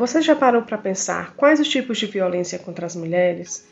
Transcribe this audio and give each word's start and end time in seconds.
Você 0.00 0.22
já 0.22 0.34
parou 0.34 0.62
para 0.62 0.78
pensar 0.78 1.34
quais 1.36 1.60
os 1.60 1.68
tipos 1.68 1.98
de 1.98 2.06
violência 2.06 2.58
contra 2.58 2.86
as 2.86 2.96
mulheres? 2.96 3.68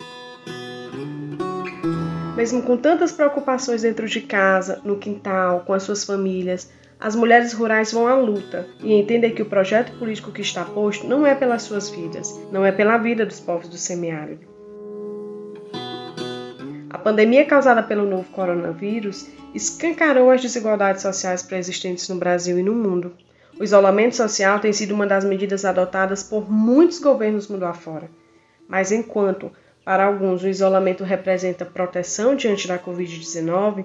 Mesmo 2.36 2.60
com 2.64 2.76
tantas 2.76 3.12
preocupações 3.12 3.80
dentro 3.80 4.06
de 4.06 4.20
casa, 4.20 4.78
no 4.84 4.98
quintal, 4.98 5.60
com 5.60 5.72
as 5.72 5.84
suas 5.84 6.04
famílias, 6.04 6.70
as 7.00 7.16
mulheres 7.16 7.54
rurais 7.54 7.92
vão 7.92 8.06
à 8.06 8.14
luta 8.14 8.68
e 8.80 8.92
entendem 8.92 9.34
que 9.34 9.40
o 9.40 9.46
projeto 9.46 9.98
político 9.98 10.30
que 10.30 10.42
está 10.42 10.66
posto 10.66 11.06
não 11.06 11.26
é 11.26 11.34
pelas 11.34 11.62
suas 11.62 11.88
vidas, 11.88 12.38
não 12.52 12.62
é 12.62 12.72
pela 12.72 12.98
vida 12.98 13.24
dos 13.24 13.40
povos 13.40 13.70
do 13.70 13.78
semiárido. 13.78 14.46
A 16.90 16.98
pandemia 16.98 17.46
causada 17.46 17.82
pelo 17.82 18.04
novo 18.04 18.30
coronavírus 18.32 19.26
escancarou 19.54 20.30
as 20.30 20.42
desigualdades 20.42 21.00
sociais 21.00 21.42
pré-existentes 21.42 22.06
no 22.10 22.16
Brasil 22.16 22.58
e 22.58 22.62
no 22.62 22.74
mundo. 22.74 23.16
O 23.58 23.64
isolamento 23.64 24.16
social 24.16 24.60
tem 24.60 24.72
sido 24.72 24.94
uma 24.94 25.06
das 25.06 25.24
medidas 25.24 25.64
adotadas 25.64 26.22
por 26.22 26.50
muitos 26.50 26.98
governos 26.98 27.48
mundo 27.48 27.64
afora. 27.64 28.08
Mas 28.68 28.92
enquanto, 28.92 29.50
para 29.84 30.04
alguns, 30.04 30.42
o 30.42 30.48
isolamento 30.48 31.02
representa 31.02 31.64
proteção 31.64 32.36
diante 32.36 32.68
da 32.68 32.78
Covid-19, 32.78 33.84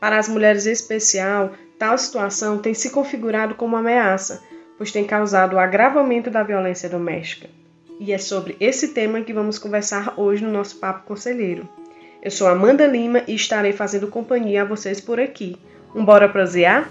para 0.00 0.18
as 0.18 0.28
mulheres 0.28 0.66
em 0.66 0.72
especial, 0.72 1.52
Tal 1.78 1.98
situação 1.98 2.58
tem 2.58 2.72
se 2.72 2.90
configurado 2.90 3.54
como 3.54 3.76
ameaça, 3.76 4.42
pois 4.78 4.92
tem 4.92 5.04
causado 5.04 5.54
o 5.54 5.58
agravamento 5.58 6.30
da 6.30 6.42
violência 6.42 6.88
doméstica. 6.88 7.48
E 7.98 8.12
é 8.12 8.18
sobre 8.18 8.56
esse 8.60 8.88
tema 8.88 9.20
que 9.20 9.32
vamos 9.32 9.58
conversar 9.58 10.14
hoje 10.16 10.42
no 10.42 10.50
nosso 10.50 10.76
Papo 10.76 11.06
Conselheiro. 11.06 11.68
Eu 12.22 12.30
sou 12.30 12.48
Amanda 12.48 12.86
Lima 12.86 13.22
e 13.26 13.34
estarei 13.34 13.72
fazendo 13.72 14.08
companhia 14.08 14.62
a 14.62 14.64
vocês 14.64 15.00
por 15.00 15.20
aqui. 15.20 15.56
Um 15.94 16.04
bora 16.04 16.28
prosear? 16.28 16.88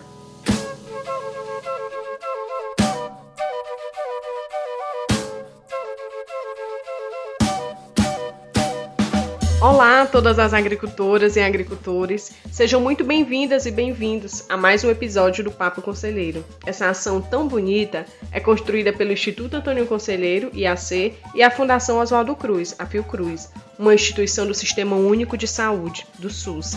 Olá 9.64 10.06
todas 10.06 10.40
as 10.40 10.54
agricultoras 10.54 11.38
e 11.38 11.40
agricultores, 11.40 12.34
sejam 12.52 12.82
muito 12.82 13.02
bem-vindas 13.02 13.66
e 13.66 13.72
bem-vindos 13.72 14.44
a 14.50 14.58
mais 14.58 14.84
um 14.84 14.90
episódio 14.90 15.42
do 15.42 15.54
Papo 15.54 15.82
Conselheiro. 15.82 16.44
Essa 16.66 16.90
ação 16.90 17.22
tão 17.22 17.48
bonita 17.48 18.06
é 18.30 18.42
construída 18.42 18.92
pelo 18.92 19.14
Instituto 19.14 19.56
Antônio 19.56 19.88
Conselheiro, 19.88 20.52
IAC, 20.54 21.14
e 21.34 21.42
a 21.42 21.50
Fundação 21.50 22.00
Oswaldo 22.00 22.36
Cruz, 22.36 22.76
a 22.78 22.86
Fiocruz, 22.86 23.50
uma 23.80 23.96
instituição 23.96 24.46
do 24.46 24.54
Sistema 24.54 24.98
Único 24.98 25.38
de 25.38 25.48
Saúde, 25.48 26.06
do 26.20 26.30
SUS. 26.30 26.74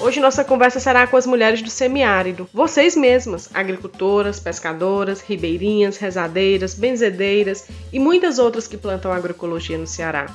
Hoje 0.00 0.20
nossa 0.20 0.42
conversa 0.42 0.80
será 0.80 1.06
com 1.06 1.18
as 1.18 1.26
mulheres 1.26 1.60
do 1.60 1.68
semiárido, 1.68 2.48
vocês 2.50 2.96
mesmas, 2.96 3.50
agricultoras, 3.52 4.40
pescadoras, 4.40 5.20
ribeirinhas, 5.20 5.98
rezadeiras, 5.98 6.72
benzedeiras 6.72 7.66
e 7.92 7.98
muitas 7.98 8.38
outras 8.38 8.66
que 8.66 8.78
plantam 8.78 9.12
agroecologia 9.12 9.76
no 9.76 9.86
Ceará 9.86 10.34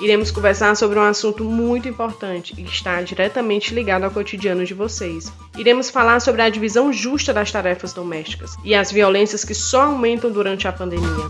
iremos 0.00 0.30
conversar 0.30 0.74
sobre 0.74 0.98
um 0.98 1.02
assunto 1.02 1.44
muito 1.44 1.88
importante 1.88 2.54
e 2.56 2.62
que 2.62 2.72
está 2.72 3.00
diretamente 3.02 3.74
ligado 3.74 4.04
ao 4.04 4.10
cotidiano 4.10 4.64
de 4.64 4.74
vocês. 4.74 5.32
Iremos 5.56 5.90
falar 5.90 6.20
sobre 6.20 6.42
a 6.42 6.48
divisão 6.48 6.92
justa 6.92 7.32
das 7.32 7.52
tarefas 7.52 7.92
domésticas 7.92 8.56
e 8.64 8.74
as 8.74 8.90
violências 8.90 9.44
que 9.44 9.54
só 9.54 9.82
aumentam 9.82 10.30
durante 10.30 10.66
a 10.66 10.72
pandemia. 10.72 11.28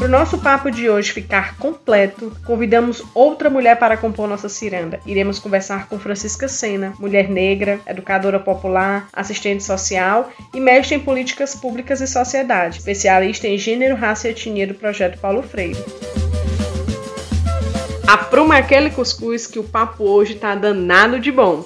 Para 0.00 0.06
o 0.06 0.10
nosso 0.10 0.38
papo 0.38 0.70
de 0.70 0.88
hoje 0.88 1.12
ficar 1.12 1.58
completo, 1.58 2.34
convidamos 2.46 3.02
outra 3.14 3.50
mulher 3.50 3.78
para 3.78 3.98
compor 3.98 4.26
nossa 4.26 4.48
ciranda. 4.48 4.98
Iremos 5.04 5.38
conversar 5.38 5.90
com 5.90 5.98
Francisca 5.98 6.48
Sena, 6.48 6.94
mulher 6.98 7.28
negra, 7.28 7.78
educadora 7.86 8.40
popular, 8.40 9.10
assistente 9.12 9.62
social 9.62 10.30
e 10.54 10.58
mestre 10.58 10.94
em 10.94 11.00
políticas 11.00 11.54
públicas 11.54 12.00
e 12.00 12.06
sociedade, 12.06 12.78
especialista 12.78 13.46
em 13.46 13.58
gênero, 13.58 13.94
raça 13.94 14.26
e 14.26 14.30
etnia 14.30 14.66
do 14.66 14.72
projeto 14.72 15.20
Paulo 15.20 15.42
Freire. 15.42 15.76
Apruma 18.12 18.56
aquele 18.56 18.90
cuscuz 18.90 19.46
que 19.46 19.60
o 19.60 19.62
papo 19.62 20.02
hoje 20.02 20.34
tá 20.34 20.56
danado 20.56 21.20
de 21.20 21.30
bom. 21.30 21.64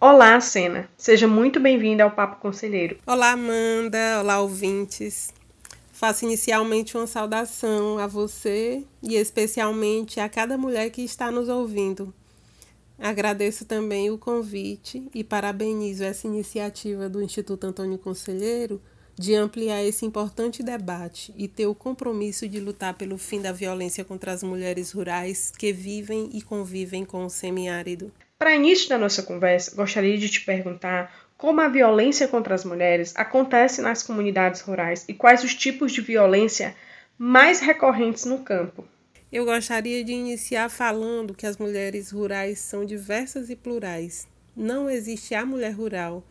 Olá, 0.00 0.40
Sena. 0.40 0.88
Seja 0.96 1.28
muito 1.28 1.60
bem-vinda 1.60 2.04
ao 2.04 2.10
Papo 2.10 2.40
Conselheiro. 2.40 2.96
Olá, 3.06 3.32
Amanda. 3.32 4.18
Olá, 4.18 4.40
ouvintes. 4.40 5.30
Faço 5.92 6.24
inicialmente 6.24 6.96
uma 6.96 7.06
saudação 7.06 7.98
a 7.98 8.06
você 8.06 8.82
e 9.02 9.14
especialmente 9.14 10.20
a 10.20 10.26
cada 10.26 10.56
mulher 10.56 10.88
que 10.88 11.02
está 11.02 11.30
nos 11.30 11.50
ouvindo. 11.50 12.14
Agradeço 12.98 13.66
também 13.66 14.10
o 14.10 14.16
convite 14.16 15.06
e 15.14 15.22
parabenizo 15.22 16.02
essa 16.02 16.26
iniciativa 16.26 17.10
do 17.10 17.20
Instituto 17.20 17.66
Antônio 17.66 17.98
Conselheiro 17.98 18.80
de 19.16 19.34
ampliar 19.34 19.84
esse 19.84 20.04
importante 20.04 20.62
debate 20.62 21.32
e 21.36 21.46
ter 21.46 21.66
o 21.66 21.74
compromisso 21.74 22.48
de 22.48 22.60
lutar 22.60 22.94
pelo 22.94 23.16
fim 23.16 23.40
da 23.40 23.52
violência 23.52 24.04
contra 24.04 24.32
as 24.32 24.42
mulheres 24.42 24.92
rurais 24.92 25.52
que 25.56 25.72
vivem 25.72 26.30
e 26.32 26.42
convivem 26.42 27.04
com 27.04 27.24
o 27.24 27.30
semiárido. 27.30 28.12
Para 28.38 28.56
início 28.56 28.88
da 28.88 28.98
nossa 28.98 29.22
conversa, 29.22 29.74
gostaria 29.76 30.18
de 30.18 30.28
te 30.28 30.40
perguntar 30.44 31.12
como 31.36 31.60
a 31.60 31.68
violência 31.68 32.28
contra 32.28 32.54
as 32.54 32.64
mulheres 32.64 33.12
acontece 33.16 33.80
nas 33.80 34.02
comunidades 34.02 34.60
rurais 34.60 35.04
e 35.08 35.14
quais 35.14 35.44
os 35.44 35.54
tipos 35.54 35.92
de 35.92 36.00
violência 36.00 36.74
mais 37.16 37.60
recorrentes 37.60 38.24
no 38.24 38.40
campo. 38.40 38.84
Eu 39.32 39.44
gostaria 39.44 40.04
de 40.04 40.12
iniciar 40.12 40.68
falando 40.68 41.34
que 41.34 41.46
as 41.46 41.56
mulheres 41.56 42.10
rurais 42.10 42.58
são 42.58 42.84
diversas 42.84 43.50
e 43.50 43.56
plurais. 43.56 44.28
Não 44.56 44.88
existe 44.88 45.34
a 45.34 45.44
mulher 45.44 45.72
rural, 45.72 46.24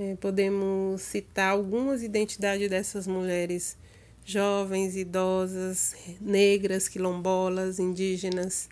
é, 0.00 0.16
podemos 0.16 1.02
citar 1.02 1.50
algumas 1.50 2.02
identidades 2.02 2.70
dessas 2.70 3.06
mulheres 3.06 3.76
jovens, 4.24 4.96
idosas, 4.96 5.94
negras, 6.18 6.88
quilombolas, 6.88 7.78
indígenas, 7.78 8.66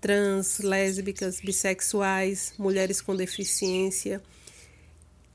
trans, 0.00 0.60
lésbicas, 0.60 1.40
bissexuais, 1.40 2.52
mulheres 2.56 3.00
com 3.00 3.16
deficiência. 3.16 4.22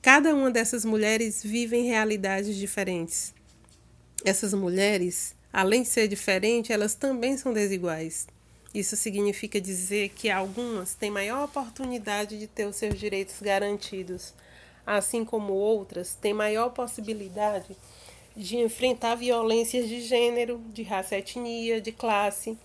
Cada 0.01 0.33
uma 0.33 0.49
dessas 0.49 0.85
mulheres 0.85 1.43
vive 1.43 1.75
em 1.75 1.87
realidades 1.87 2.55
diferentes. 2.55 3.33
Essas 4.23 4.53
mulheres, 4.53 5.35
além 5.51 5.81
de 5.81 5.89
ser 5.89 6.07
diferentes, 6.07 6.71
elas 6.71 6.95
também 6.95 7.35
são 7.37 7.51
desiguais. 7.51 8.27
Isso 8.73 8.95
significa 8.95 9.59
dizer 9.59 10.09
que 10.09 10.29
algumas 10.29 10.95
têm 10.95 11.11
maior 11.11 11.43
oportunidade 11.43 12.39
de 12.39 12.47
ter 12.47 12.65
os 12.65 12.77
seus 12.77 12.97
direitos 12.97 13.35
garantidos, 13.41 14.33
assim 14.85 15.23
como 15.23 15.53
outras, 15.53 16.15
têm 16.15 16.33
maior 16.33 16.69
possibilidade 16.69 17.75
de 18.35 18.57
enfrentar 18.57 19.15
violências 19.15 19.87
de 19.87 20.01
gênero, 20.01 20.61
de 20.73 20.83
raça, 20.83 21.17
etnia, 21.17 21.79
de 21.79 21.91
classe. 21.91 22.57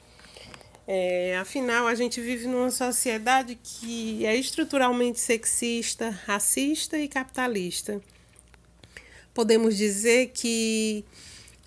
É, 0.87 1.37
afinal, 1.37 1.87
a 1.87 1.95
gente 1.95 2.21
vive 2.21 2.47
numa 2.47 2.71
sociedade 2.71 3.59
que 3.63 4.25
é 4.25 4.35
estruturalmente 4.35 5.21
sexista, 5.21 6.09
racista 6.09 6.99
e 6.99 7.07
capitalista. 7.07 8.01
Podemos 9.35 9.77
dizer 9.77 10.29
que 10.29 11.05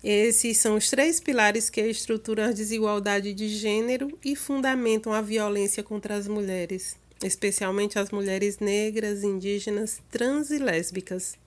esses 0.02 0.58
são 0.58 0.76
os 0.76 0.90
três 0.90 1.20
pilares 1.20 1.70
que 1.70 1.80
estruturam 1.80 2.44
a 2.44 2.52
desigualdade 2.52 3.32
de 3.32 3.48
gênero 3.48 4.18
e 4.24 4.34
fundamentam 4.34 5.12
a 5.12 5.20
violência 5.20 5.82
contra 5.82 6.16
as 6.16 6.26
mulheres 6.26 7.00
especialmente 7.22 7.98
as 7.98 8.10
mulheres 8.10 8.58
negras, 8.58 9.22
indígenas, 9.22 10.00
trans 10.10 10.50
e 10.50 10.58
lésbicas. 10.58 11.38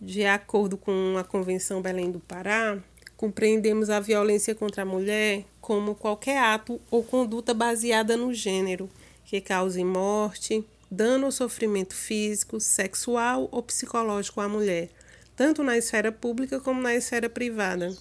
De 0.00 0.24
acordo 0.24 0.76
com 0.76 1.16
a 1.18 1.24
Convenção 1.24 1.80
Belém 1.80 2.10
do 2.10 2.20
Pará, 2.20 2.78
compreendemos 3.16 3.90
a 3.90 4.00
violência 4.00 4.54
contra 4.54 4.82
a 4.82 4.86
mulher 4.86 5.44
como 5.60 5.94
qualquer 5.94 6.38
ato 6.38 6.80
ou 6.90 7.02
conduta 7.02 7.54
baseada 7.54 8.16
no 8.16 8.34
gênero 8.34 8.90
que 9.24 9.40
cause 9.40 9.82
morte, 9.82 10.64
dano 10.90 11.26
ou 11.26 11.32
sofrimento 11.32 11.94
físico, 11.94 12.60
sexual 12.60 13.48
ou 13.50 13.62
psicológico 13.62 14.40
à 14.40 14.48
mulher, 14.48 14.90
tanto 15.34 15.62
na 15.62 15.76
esfera 15.76 16.12
pública 16.12 16.60
como 16.60 16.80
na 16.80 16.94
esfera 16.94 17.28
privada. 17.28 17.96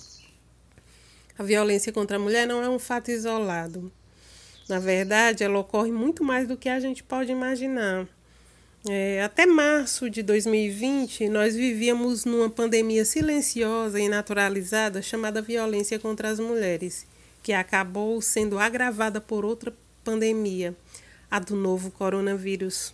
A 1.38 1.44
violência 1.44 1.92
contra 1.92 2.18
a 2.18 2.20
mulher 2.20 2.46
não 2.46 2.62
é 2.62 2.70
um 2.70 2.78
fato 2.78 3.10
isolado. 3.10 3.92
Na 4.68 4.80
verdade, 4.80 5.44
ela 5.44 5.60
ocorre 5.60 5.92
muito 5.92 6.24
mais 6.24 6.48
do 6.48 6.56
que 6.56 6.70
a 6.70 6.80
gente 6.80 7.04
pode 7.04 7.32
imaginar. 7.32 8.08
É, 8.90 9.24
até 9.24 9.46
março 9.46 10.10
de 10.10 10.22
2020, 10.22 11.30
nós 11.30 11.56
vivíamos 11.56 12.26
numa 12.26 12.50
pandemia 12.50 13.06
silenciosa 13.06 14.00
e 14.00 14.10
naturalizada 14.10 15.02
chamada 15.02 15.42
violência 15.42 15.98
contra 15.98 16.30
as 16.30 16.40
mulheres, 16.40 17.06
que 17.42 17.54
acabou 17.54 18.22
sendo 18.22 18.60
agravada 18.60 19.22
por 19.22 19.46
outra 19.46 19.74
pandemia, 20.04 20.76
a 21.32 21.40
do 21.40 21.56
novo 21.56 21.92
coronavírus. 21.92 22.94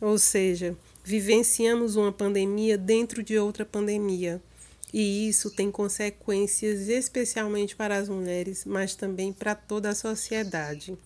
Ou 0.00 0.18
seja, 0.18 0.76
vivenciamos 1.04 1.94
uma 1.94 2.10
pandemia 2.10 2.76
dentro 2.76 3.22
de 3.22 3.38
outra 3.38 3.64
pandemia. 3.64 4.42
E 4.92 5.28
isso 5.28 5.50
tem 5.50 5.70
consequências 5.70 6.88
especialmente 6.88 7.76
para 7.76 7.96
as 7.96 8.08
mulheres, 8.08 8.64
mas 8.64 8.94
também 8.94 9.32
para 9.32 9.54
toda 9.54 9.90
a 9.90 9.94
sociedade. 9.94 10.98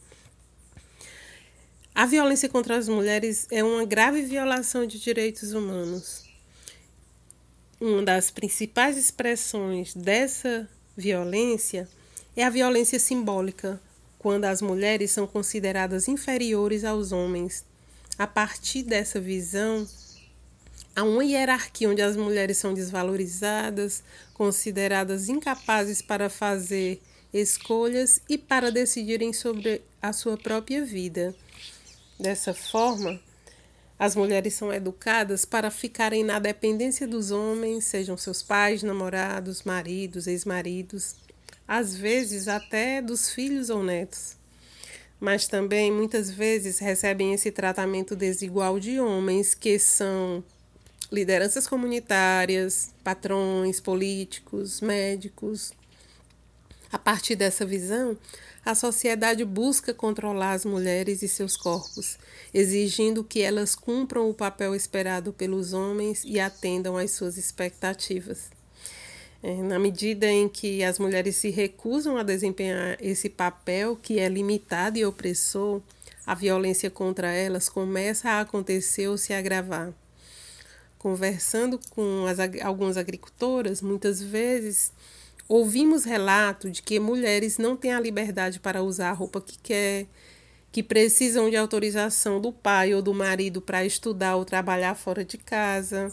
A 1.95 2.07
violência 2.07 2.49
contra 2.49 2.77
as 2.77 2.89
mulheres 2.89 3.47
é 3.51 3.63
uma 3.63 3.85
grave 3.85 4.23
violação 4.23 4.85
de 4.87 4.99
direitos 4.99 5.53
humanos. 5.53 6.25
uma 7.81 8.03
das 8.03 8.31
principais 8.31 8.97
expressões 8.97 9.95
dessa 9.95 10.69
violência 10.97 11.89
é 12.37 12.43
a 12.43 12.51
violência 12.51 12.99
simbólica, 12.99 13.81
quando 14.19 14.47
as 14.47 14.63
mulheres 14.63 15.11
são 15.11 15.27
consideradas 15.27 16.09
inferiores 16.09 16.83
aos 16.83 17.13
homens. 17.13 17.65
A 18.19 18.27
partir 18.27 18.83
dessa 18.83 19.21
visão, 19.21 19.87
há 20.95 21.03
uma 21.03 21.25
hierarquia 21.25 21.89
onde 21.89 22.03
as 22.03 22.17
mulheres 22.17 22.59
são 22.59 22.73
desvalorizadas, 22.73 24.03
consideradas 24.33 25.29
incapazes 25.29 26.01
para 26.01 26.31
fazer 26.31 27.01
escolhas 27.33 28.21
e 28.29 28.39
para 28.39 28.71
decidirem 28.71 29.33
sobre 29.33 29.83
a 30.01 30.13
sua 30.13 30.37
própria 30.37 30.85
vida. 30.85 31.35
Dessa 32.19 32.55
forma, 32.55 33.21
as 33.99 34.15
mulheres 34.15 34.55
são 34.55 34.73
educadas 34.73 35.45
para 35.45 35.71
ficarem 35.71 36.23
na 36.23 36.39
dependência 36.39 37.09
dos 37.09 37.33
homens, 37.33 37.85
sejam 37.85 38.17
seus 38.17 38.43
pais, 38.43 38.83
namorados, 38.83 39.63
maridos, 39.65 40.27
ex-maridos, 40.27 41.17
às 41.67 41.97
vezes 41.97 42.47
até 42.47 43.03
dos 43.03 43.31
filhos 43.31 43.69
ou 43.69 43.83
netos. 43.83 44.37
Mas 45.19 45.49
também 45.49 45.91
muitas 45.91 46.31
vezes 46.31 46.79
recebem 46.79 47.33
esse 47.33 47.51
tratamento 47.51 48.15
desigual 48.15 48.79
de 48.79 49.01
homens 49.01 49.55
que 49.55 49.79
são 49.79 50.45
lideranças 51.11 51.67
comunitárias, 51.67 52.91
patrões, 53.03 53.81
políticos, 53.81 54.81
médicos, 54.81 55.73
a 56.95 56.99
partir 56.99 57.35
dessa 57.35 57.67
visão, 57.67 58.17
a 58.65 58.73
sociedade 58.73 59.45
busca 59.45 59.93
controlar 59.93 60.53
as 60.53 60.65
mulheres 60.65 61.23
e 61.23 61.29
seus 61.29 61.57
corpos, 61.57 62.17
exigindo 62.55 63.25
que 63.25 63.41
elas 63.43 63.75
cumpram 63.75 64.31
o 64.31 64.33
papel 64.33 64.77
esperado 64.77 65.33
pelos 65.33 65.73
homens 65.73 66.23
e 66.25 66.39
atendam 66.39 66.97
às 66.97 67.11
suas 67.11 67.37
expectativas. 67.37 68.49
É, 69.43 69.55
na 69.57 69.77
medida 69.77 70.31
em 70.31 70.49
que 70.49 70.85
as 70.85 71.01
mulheres 71.01 71.35
se 71.35 71.51
recusam 71.51 72.17
a 72.17 72.23
desempenhar 72.23 72.97
esse 73.01 73.29
papel 73.29 73.97
que 73.97 74.21
é 74.21 74.29
limitado 74.29 74.97
e 74.97 75.05
opressor, 75.05 75.83
a 76.25 76.33
violência 76.33 76.89
contra 76.89 77.33
elas 77.33 77.69
começa 77.69 78.31
a 78.31 78.41
acontecer 78.43 79.09
ou 79.09 79.19
se 79.19 79.33
agravar. 79.33 79.93
Conversando 81.05 81.79
com 81.91 82.25
as, 82.27 82.39
algumas 82.65 82.97
agricultoras, 82.97 83.83
muitas 83.83 84.23
vezes 84.23 84.91
Ouvimos 85.47 86.05
relato 86.05 86.71
de 86.71 86.81
que 86.81 86.99
mulheres 86.99 87.59
não 87.59 87.77
têm 87.77 87.93
a 87.93 88.01
liberdade 88.01 88.59
para 88.59 88.83
usar 88.83 89.11
a 89.11 89.13
roupa 89.13 89.43
que 89.43 89.59
quer, 89.59 90.07
que 90.73 90.83
precisam 90.83 91.51
de 91.51 91.57
autorização 91.57 92.41
do 92.41 92.51
pai 92.51 92.95
ou 92.95 93.03
do 93.03 93.13
marido 93.13 93.61
para 93.61 93.85
estudar 93.85 94.37
ou 94.37 94.45
trabalhar 94.47 94.95
fora 94.95 95.23
de 95.23 95.37
casa. 95.37 96.11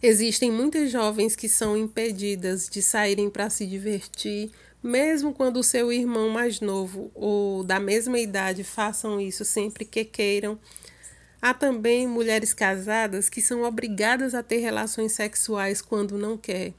Existem 0.00 0.52
muitas 0.52 0.92
jovens 0.92 1.34
que 1.34 1.48
são 1.48 1.76
impedidas 1.76 2.68
de 2.68 2.80
saírem 2.80 3.28
para 3.28 3.50
se 3.50 3.66
divertir, 3.66 4.52
mesmo 4.80 5.34
quando 5.34 5.56
o 5.56 5.64
seu 5.64 5.92
irmão 5.92 6.28
mais 6.28 6.60
novo 6.60 7.10
ou 7.16 7.64
da 7.64 7.80
mesma 7.80 8.20
idade 8.20 8.62
façam 8.62 9.20
isso 9.20 9.44
sempre 9.44 9.84
que 9.84 10.04
queiram. 10.04 10.56
Há 11.42 11.52
também 11.52 12.06
mulheres 12.06 12.54
casadas 12.54 13.28
que 13.28 13.42
são 13.42 13.64
obrigadas 13.64 14.34
a 14.34 14.42
ter 14.42 14.58
relações 14.58 15.12
sexuais 15.12 15.82
quando 15.82 16.16
não 16.16 16.38
quer 16.38 16.72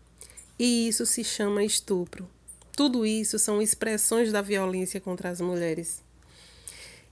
e 0.57 0.87
isso 0.87 1.05
se 1.05 1.23
chama 1.23 1.63
estupro. 1.63 2.27
Tudo 2.75 3.05
isso 3.05 3.37
são 3.37 3.61
expressões 3.61 4.31
da 4.31 4.41
violência 4.41 4.99
contra 4.99 5.29
as 5.29 5.41
mulheres. 5.41 6.01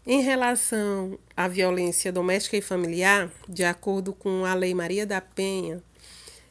Em 0.05 0.21
relação 0.21 1.19
à 1.37 1.47
violência 1.47 2.11
doméstica 2.11 2.57
e 2.57 2.61
familiar, 2.61 3.31
de 3.47 3.63
acordo 3.63 4.13
com 4.13 4.45
a 4.45 4.53
Lei 4.55 4.73
Maria 4.73 5.05
da 5.05 5.21
Penha, 5.21 5.83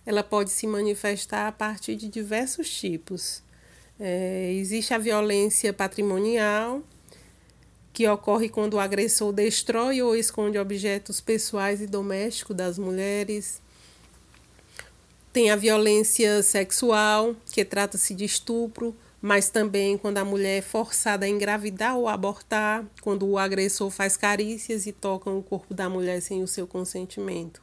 ela 0.06 0.23
pode 0.23 0.50
se 0.50 0.67
manifestar 0.67 1.49
a 1.49 1.53
partir 1.53 1.96
de 1.96 2.08
diversos 2.08 2.70
tipos. 2.70 3.43
É, 3.99 4.53
existe 4.53 4.94
a 4.94 4.99
violência 4.99 5.73
patrimonial, 5.73 6.82
que 7.92 8.08
ocorre 8.08 8.48
quando 8.48 8.75
o 8.75 8.81
agressor 8.81 9.32
destrói 9.32 10.00
ou 10.02 10.14
esconde 10.16 10.58
objetos 10.58 11.20
pessoais 11.20 11.81
e 11.81 11.87
domésticos 11.87 12.56
das 12.56 12.78
mulheres. 12.78 13.60
Tem 15.32 15.50
a 15.50 15.56
violência 15.56 16.42
sexual, 16.42 17.37
que 17.52 17.64
trata-se 17.64 18.14
de 18.14 18.25
estupro, 18.25 18.96
mas 19.22 19.50
também 19.50 19.98
quando 19.98 20.19
a 20.19 20.25
mulher 20.25 20.58
é 20.58 20.62
forçada 20.62 21.26
a 21.26 21.28
engravidar 21.28 21.96
ou 21.96 22.08
abortar, 22.08 22.84
quando 23.00 23.26
o 23.26 23.38
agressor 23.38 23.90
faz 23.90 24.16
carícias 24.16 24.86
e 24.86 24.93
toca 24.93 25.31
o 25.31 25.43
corpo 25.43 25.75
da 25.75 25.88
mulher 25.88 26.20
sem 26.22 26.43
o 26.43 26.48
seu 26.48 26.66
consentimento. 26.66 27.62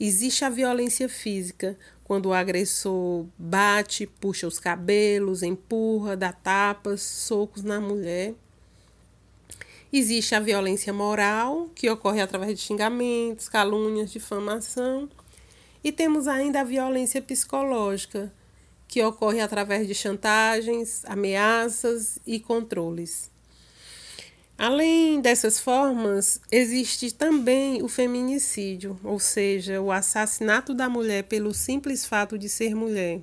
Existe 0.00 0.44
a 0.44 0.48
violência 0.48 1.08
física, 1.08 1.76
quando 2.04 2.26
o 2.26 2.32
agressor 2.32 3.26
bate, 3.36 4.06
puxa 4.06 4.46
os 4.46 4.58
cabelos, 4.58 5.42
empurra, 5.42 6.16
dá 6.16 6.32
tapas, 6.32 7.02
socos 7.02 7.62
na 7.62 7.80
mulher. 7.80 8.34
Existe 9.90 10.34
a 10.34 10.40
violência 10.40 10.92
moral, 10.92 11.70
que 11.74 11.88
ocorre 11.88 12.20
através 12.20 12.58
de 12.58 12.64
xingamentos, 12.64 13.48
calúnias, 13.48 14.12
difamação. 14.12 15.08
E 15.82 15.90
temos 15.90 16.28
ainda 16.28 16.60
a 16.60 16.64
violência 16.64 17.22
psicológica, 17.22 18.30
que 18.86 19.02
ocorre 19.02 19.40
através 19.40 19.86
de 19.86 19.94
chantagens, 19.94 21.04
ameaças 21.06 22.18
e 22.26 22.38
controles. 22.38 23.30
Além 24.58 25.20
dessas 25.20 25.60
formas, 25.60 26.40
existe 26.50 27.14
também 27.14 27.82
o 27.82 27.88
feminicídio, 27.88 28.98
ou 29.04 29.18
seja, 29.18 29.80
o 29.80 29.92
assassinato 29.92 30.74
da 30.74 30.88
mulher 30.88 31.24
pelo 31.24 31.54
simples 31.54 32.04
fato 32.04 32.36
de 32.36 32.48
ser 32.48 32.74
mulher. 32.74 33.22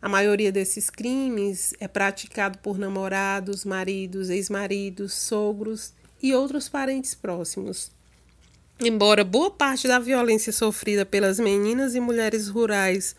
A 0.00 0.08
maioria 0.08 0.52
desses 0.52 0.90
crimes 0.90 1.74
é 1.80 1.88
praticado 1.88 2.58
por 2.58 2.78
namorados, 2.78 3.64
maridos, 3.64 4.30
ex-maridos, 4.30 5.14
sogros 5.14 5.92
e 6.22 6.34
outros 6.34 6.68
parentes 6.68 7.14
próximos. 7.14 7.90
Embora 8.78 9.24
boa 9.24 9.50
parte 9.50 9.88
da 9.88 9.98
violência 9.98 10.52
sofrida 10.52 11.06
pelas 11.06 11.40
meninas 11.40 11.94
e 11.94 12.00
mulheres 12.00 12.48
rurais 12.48 13.16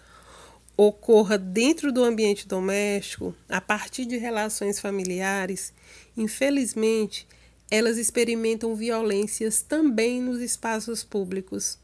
ocorra 0.78 1.36
dentro 1.36 1.92
do 1.92 2.04
ambiente 2.04 2.48
doméstico, 2.48 3.34
a 3.50 3.60
partir 3.60 4.06
de 4.06 4.18
relações 4.18 4.80
familiares, 4.80 5.74
infelizmente, 6.16 7.28
elas 7.72 7.98
experimentam 7.98 8.76
violências 8.76 9.64
também 9.64 10.22
nos 10.22 10.40
espaços 10.40 11.04
públicos. 11.04 11.80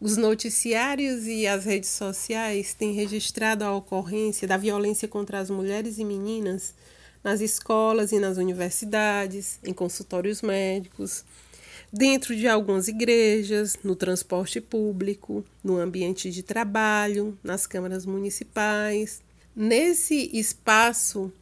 Os 0.00 0.16
noticiários 0.16 1.26
e 1.26 1.46
as 1.46 1.64
redes 1.64 1.90
sociais 1.90 2.72
têm 2.72 2.92
registrado 2.92 3.64
a 3.64 3.74
ocorrência 3.74 4.46
da 4.46 4.56
violência 4.56 5.08
contra 5.08 5.40
as 5.40 5.50
mulheres 5.50 5.98
e 5.98 6.04
meninas 6.04 6.74
nas 7.22 7.40
escolas 7.40 8.12
e 8.12 8.20
nas 8.20 8.36
universidades, 8.36 9.58
em 9.64 9.72
consultórios 9.72 10.40
médicos 10.40 11.24
dentro 11.92 12.36
de 12.36 12.46
algumas 12.46 12.88
igrejas, 12.88 13.78
no 13.82 13.96
transporte 13.96 14.60
público, 14.60 15.44
no 15.62 15.78
ambiente 15.78 16.30
de 16.30 16.42
trabalho, 16.42 17.38
nas 17.42 17.66
câmaras 17.66 18.04
municipais. 18.04 19.22
Nesse 19.54 20.30
espaço, 20.32 21.32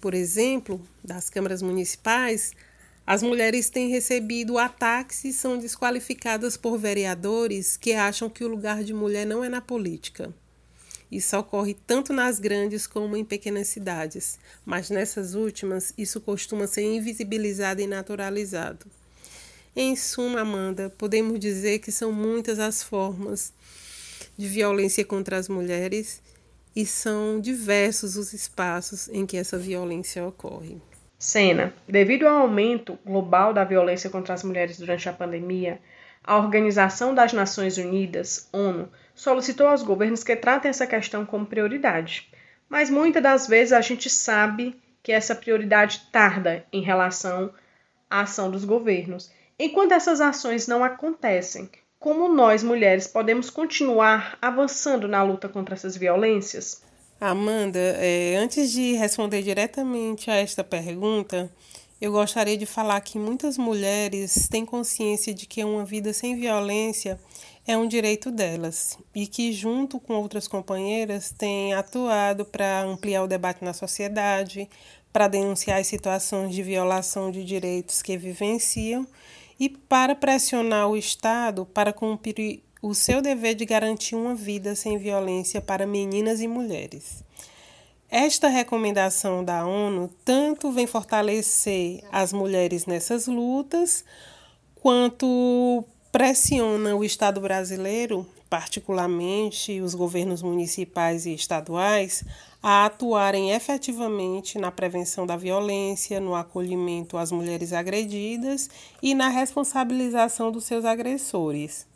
por 0.00 0.14
exemplo, 0.14 0.80
das 1.02 1.30
câmaras 1.30 1.62
municipais, 1.62 2.52
as 3.06 3.22
mulheres 3.22 3.68
têm 3.68 3.88
recebido 3.88 4.58
ataques 4.58 5.24
e 5.24 5.32
são 5.32 5.58
desqualificadas 5.58 6.56
por 6.56 6.78
vereadores 6.78 7.76
que 7.76 7.92
acham 7.92 8.30
que 8.30 8.44
o 8.44 8.48
lugar 8.48 8.84
de 8.84 8.94
mulher 8.94 9.26
não 9.26 9.42
é 9.42 9.48
na 9.48 9.60
política. 9.60 10.32
Isso 11.10 11.36
ocorre 11.36 11.76
tanto 11.86 12.12
nas 12.12 12.38
grandes 12.38 12.86
como 12.86 13.16
em 13.16 13.24
pequenas 13.24 13.68
cidades, 13.68 14.38
mas 14.64 14.88
nessas 14.88 15.34
últimas 15.34 15.92
isso 15.98 16.20
costuma 16.20 16.66
ser 16.66 16.82
invisibilizado 16.82 17.82
e 17.82 17.86
naturalizado. 17.86 18.86
Em 19.74 19.96
suma, 19.96 20.40
Amanda, 20.40 20.88
podemos 20.96 21.40
dizer 21.40 21.80
que 21.80 21.90
são 21.90 22.12
muitas 22.12 22.58
as 22.58 22.82
formas 22.82 23.52
de 24.38 24.46
violência 24.46 25.04
contra 25.04 25.36
as 25.36 25.48
mulheres 25.48 26.22
e 26.74 26.86
são 26.86 27.40
diversos 27.40 28.16
os 28.16 28.32
espaços 28.32 29.08
em 29.08 29.26
que 29.26 29.36
essa 29.36 29.58
violência 29.58 30.24
ocorre. 30.26 30.80
Sena, 31.22 31.72
devido 31.86 32.26
ao 32.26 32.38
aumento 32.40 32.98
global 33.04 33.52
da 33.52 33.62
violência 33.62 34.10
contra 34.10 34.34
as 34.34 34.42
mulheres 34.42 34.78
durante 34.78 35.08
a 35.08 35.12
pandemia, 35.12 35.80
a 36.24 36.36
Organização 36.36 37.14
das 37.14 37.32
Nações 37.32 37.78
Unidas, 37.78 38.48
ONU, 38.52 38.90
solicitou 39.14 39.68
aos 39.68 39.82
governos 39.82 40.24
que 40.24 40.34
tratem 40.34 40.70
essa 40.70 40.86
questão 40.86 41.24
como 41.24 41.46
prioridade. 41.46 42.28
Mas 42.68 42.90
muitas 42.90 43.22
das 43.22 43.46
vezes 43.46 43.72
a 43.72 43.80
gente 43.80 44.10
sabe 44.10 44.74
que 45.02 45.12
essa 45.12 45.34
prioridade 45.34 46.08
tarda 46.10 46.64
em 46.72 46.80
relação 46.80 47.52
à 48.10 48.22
ação 48.22 48.50
dos 48.50 48.64
governos 48.64 49.30
Enquanto 49.64 49.92
essas 49.92 50.20
ações 50.20 50.66
não 50.66 50.82
acontecem, 50.82 51.70
como 51.98 52.28
nós 52.28 52.64
mulheres 52.64 53.06
podemos 53.06 53.48
continuar 53.48 54.36
avançando 54.42 55.06
na 55.06 55.22
luta 55.22 55.48
contra 55.48 55.76
essas 55.76 55.96
violências? 55.96 56.82
Amanda, 57.24 57.78
é, 57.78 58.34
antes 58.34 58.72
de 58.72 58.94
responder 58.94 59.42
diretamente 59.42 60.28
a 60.28 60.34
esta 60.34 60.64
pergunta, 60.64 61.48
eu 62.00 62.10
gostaria 62.10 62.56
de 62.56 62.66
falar 62.66 63.00
que 63.00 63.16
muitas 63.16 63.56
mulheres 63.56 64.48
têm 64.50 64.66
consciência 64.66 65.32
de 65.32 65.46
que 65.46 65.62
uma 65.62 65.84
vida 65.84 66.12
sem 66.12 66.34
violência 66.34 67.20
é 67.64 67.76
um 67.76 67.86
direito 67.86 68.28
delas 68.28 68.98
e 69.14 69.24
que, 69.28 69.52
junto 69.52 70.00
com 70.00 70.14
outras 70.14 70.48
companheiras, 70.48 71.30
tem 71.30 71.72
atuado 71.74 72.44
para 72.44 72.82
ampliar 72.82 73.22
o 73.22 73.28
debate 73.28 73.62
na 73.64 73.72
sociedade, 73.72 74.68
para 75.12 75.28
denunciar 75.28 75.78
as 75.78 75.86
situações 75.86 76.52
de 76.52 76.60
violação 76.60 77.30
de 77.30 77.44
direitos 77.44 78.02
que 78.02 78.16
vivenciam 78.16 79.06
e 79.60 79.68
para 79.68 80.16
pressionar 80.16 80.88
o 80.88 80.96
Estado 80.96 81.64
para 81.66 81.92
cumprir 81.92 82.64
o 82.82 82.94
seu 82.96 83.22
dever 83.22 83.54
de 83.54 83.64
garantir 83.64 84.16
uma 84.16 84.34
vida 84.34 84.74
sem 84.74 84.98
violência 84.98 85.60
para 85.60 85.86
meninas 85.86 86.40
e 86.40 86.48
mulheres. 86.48 87.22
Esta 88.10 88.48
recomendação 88.48 89.44
da 89.44 89.64
ONU 89.64 90.10
tanto 90.24 90.72
vem 90.72 90.86
fortalecer 90.86 92.02
as 92.10 92.32
mulheres 92.32 92.84
nessas 92.84 93.28
lutas, 93.28 94.04
quanto 94.74 95.84
pressiona 96.10 96.94
o 96.96 97.04
Estado 97.04 97.40
brasileiro, 97.40 98.26
particularmente 98.50 99.80
os 99.80 99.94
governos 99.94 100.42
municipais 100.42 101.24
e 101.24 101.32
estaduais, 101.32 102.24
a 102.62 102.84
atuarem 102.84 103.52
efetivamente 103.52 104.58
na 104.58 104.70
prevenção 104.70 105.26
da 105.26 105.36
violência, 105.36 106.20
no 106.20 106.34
acolhimento 106.34 107.16
às 107.16 107.32
mulheres 107.32 107.72
agredidas 107.72 108.68
e 109.00 109.14
na 109.14 109.28
responsabilização 109.28 110.52
dos 110.52 110.64
seus 110.64 110.84
agressores. 110.84 111.86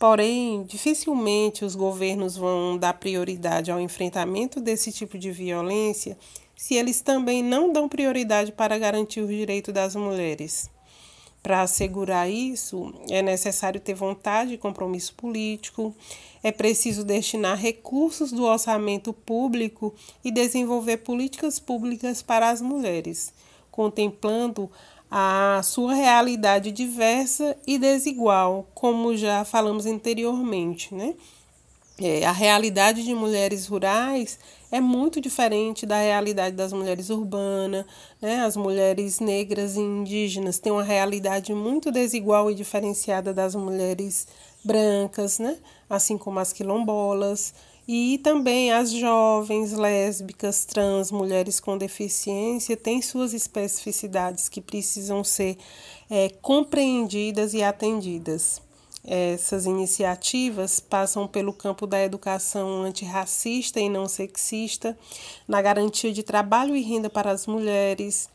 Porém, 0.00 0.62
dificilmente 0.62 1.62
os 1.62 1.74
governos 1.74 2.34
vão 2.34 2.78
dar 2.78 2.94
prioridade 2.94 3.70
ao 3.70 3.78
enfrentamento 3.78 4.58
desse 4.58 4.90
tipo 4.90 5.18
de 5.18 5.30
violência 5.30 6.16
se 6.56 6.74
eles 6.74 7.02
também 7.02 7.42
não 7.42 7.70
dão 7.70 7.86
prioridade 7.86 8.50
para 8.50 8.78
garantir 8.78 9.20
o 9.20 9.28
direito 9.28 9.70
das 9.70 9.94
mulheres. 9.94 10.70
Para 11.42 11.60
assegurar 11.60 12.30
isso, 12.30 12.94
é 13.10 13.20
necessário 13.20 13.78
ter 13.78 13.92
vontade 13.92 14.54
e 14.54 14.58
compromisso 14.58 15.12
político, 15.14 15.94
é 16.42 16.50
preciso 16.50 17.04
destinar 17.04 17.58
recursos 17.58 18.32
do 18.32 18.44
orçamento 18.44 19.12
público 19.12 19.94
e 20.24 20.32
desenvolver 20.32 20.96
políticas 20.98 21.58
públicas 21.58 22.22
para 22.22 22.48
as 22.48 22.62
mulheres, 22.62 23.34
contemplando 23.70 24.70
a 25.10 25.60
sua 25.64 25.94
realidade 25.94 26.70
diversa 26.70 27.56
e 27.66 27.78
desigual, 27.78 28.68
como 28.74 29.16
já 29.16 29.44
falamos 29.44 29.86
anteriormente, 29.86 30.94
né? 30.94 31.14
É, 32.02 32.24
a 32.24 32.32
realidade 32.32 33.04
de 33.04 33.14
mulheres 33.14 33.66
rurais 33.66 34.38
é 34.72 34.80
muito 34.80 35.20
diferente 35.20 35.84
da 35.84 36.00
realidade 36.00 36.56
das 36.56 36.72
mulheres 36.72 37.10
urbanas. 37.10 37.84
Né? 38.22 38.40
As 38.40 38.56
mulheres 38.56 39.20
negras 39.20 39.76
e 39.76 39.80
indígenas 39.80 40.58
têm 40.58 40.72
uma 40.72 40.82
realidade 40.82 41.52
muito 41.52 41.92
desigual 41.92 42.50
e 42.50 42.54
diferenciada 42.54 43.34
das 43.34 43.54
mulheres 43.54 44.26
brancas, 44.64 45.38
né? 45.38 45.58
assim 45.90 46.16
como 46.16 46.38
as 46.38 46.54
quilombolas. 46.54 47.52
E 47.92 48.18
também 48.18 48.70
as 48.70 48.92
jovens, 48.92 49.72
lésbicas, 49.72 50.64
trans, 50.64 51.10
mulheres 51.10 51.58
com 51.58 51.76
deficiência 51.76 52.76
têm 52.76 53.02
suas 53.02 53.34
especificidades 53.34 54.48
que 54.48 54.60
precisam 54.60 55.24
ser 55.24 55.58
é, 56.08 56.28
compreendidas 56.40 57.52
e 57.52 57.64
atendidas. 57.64 58.62
Essas 59.04 59.66
iniciativas 59.66 60.78
passam 60.78 61.26
pelo 61.26 61.52
campo 61.52 61.84
da 61.84 62.00
educação 62.00 62.82
antirracista 62.82 63.80
e 63.80 63.88
não 63.88 64.06
sexista, 64.06 64.96
na 65.48 65.60
garantia 65.60 66.12
de 66.12 66.22
trabalho 66.22 66.76
e 66.76 66.82
renda 66.82 67.10
para 67.10 67.32
as 67.32 67.44
mulheres, 67.44 68.28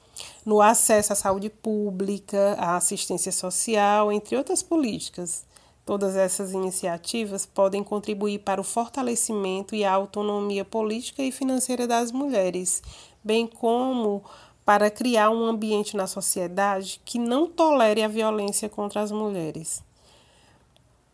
no 0.46 0.62
acesso 0.62 1.14
à 1.14 1.16
saúde 1.16 1.50
pública, 1.50 2.58
à 2.60 2.76
assistência 2.76 3.32
social, 3.32 4.12
entre 4.12 4.36
outras 4.36 4.62
políticas. 4.62 5.46
Todas 5.86 6.16
essas 6.16 6.52
iniciativas 6.52 7.46
podem 7.46 7.84
contribuir 7.84 8.40
para 8.40 8.60
o 8.60 8.64
fortalecimento 8.64 9.76
e 9.76 9.86
a 9.86 9.94
autonomia 9.94 10.66
política 10.66 11.22
e 11.22 11.32
financeira 11.32 11.86
das 11.86 12.12
mulheres, 12.12 12.82
bem 13.24 13.46
como 13.46 14.24
para 14.66 14.90
criar 14.90 15.30
um 15.30 15.46
ambiente 15.46 15.96
na 15.96 16.08
sociedade 16.08 17.00
que 17.06 17.20
não 17.20 17.48
tolere 17.48 18.02
a 18.02 18.08
violência 18.08 18.68
contra 18.68 19.02
as 19.02 19.12
mulheres 19.12 19.84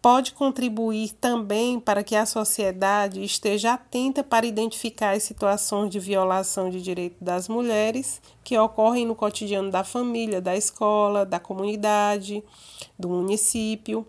pode 0.01 0.33
contribuir 0.33 1.11
também 1.13 1.79
para 1.79 2.03
que 2.03 2.15
a 2.15 2.25
sociedade 2.25 3.23
esteja 3.23 3.73
atenta 3.73 4.23
para 4.23 4.47
identificar 4.47 5.11
as 5.11 5.23
situações 5.23 5.91
de 5.91 5.99
violação 5.99 6.69
de 6.69 6.81
direito 6.81 7.23
das 7.23 7.47
mulheres 7.47 8.19
que 8.43 8.57
ocorrem 8.57 9.05
no 9.05 9.13
cotidiano 9.13 9.69
da 9.69 9.83
família, 9.83 10.41
da 10.41 10.55
escola, 10.55 11.23
da 11.23 11.39
comunidade, 11.39 12.43
do 12.97 13.09
município. 13.09 14.05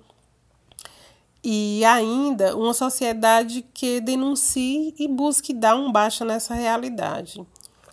E 1.45 1.85
ainda 1.85 2.57
uma 2.57 2.73
sociedade 2.73 3.65
que 3.75 4.01
denuncie 4.01 4.95
e 4.97 5.09
busque 5.09 5.53
dar 5.53 5.75
um 5.75 5.91
baixa 5.91 6.25
nessa 6.25 6.55
realidade. 6.55 7.45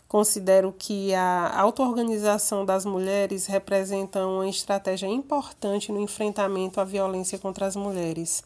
Considero 0.07 0.73
que 0.77 1.13
a 1.13 1.59
auto-organização 1.59 2.65
das 2.65 2.85
mulheres 2.85 3.47
representa 3.47 4.25
uma 4.25 4.47
estratégia 4.47 5.07
importante 5.07 5.91
no 5.91 5.99
enfrentamento 5.99 6.79
à 6.79 6.83
violência 6.83 7.37
contra 7.37 7.65
as 7.65 7.75
mulheres. 7.75 8.43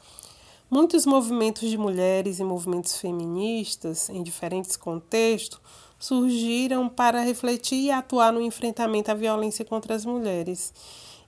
Muitos 0.70 1.06
movimentos 1.06 1.70
de 1.70 1.78
mulheres 1.78 2.40
e 2.40 2.44
movimentos 2.44 2.98
feministas, 2.98 4.10
em 4.10 4.24
diferentes 4.24 4.76
contextos, 4.76 5.62
surgiram 6.00 6.90
para 6.90 7.22
refletir 7.22 7.86
e 7.86 7.92
atuar 7.92 8.34
no 8.34 8.42
enfrentamento 8.42 9.12
à 9.12 9.14
violência 9.14 9.64
contra 9.64 9.96
as 9.96 10.04
mulheres. 10.04 10.74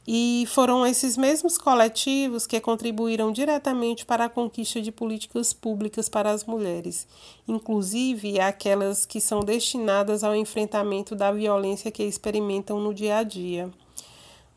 E 0.07 0.45
foram 0.47 0.85
esses 0.85 1.17
mesmos 1.17 1.57
coletivos 1.57 2.45
que 2.45 2.62
contribuíram 2.62 3.31
diretamente 3.31 4.05
para 4.05 4.25
a 4.25 4.29
conquista 4.29 4.79
de 4.79 4.91
políticas 4.91 5.51
públicas 5.51 6.07
para 6.07 6.29
as 6.29 6.43
mulheres, 6.43 7.07
inclusive 7.47 8.39
aquelas 8.39 9.03
que 9.03 9.19
são 9.19 9.39
destinadas 9.39 10.24
ao 10.24 10.35
enfrentamento 10.35 11.15
da 11.15 11.31
violência 11.31 11.89
que 11.89 12.03
experimentam 12.03 12.79
no 12.79 12.93
dia 12.93 13.17
a 13.17 13.24
dia. 13.24 13.71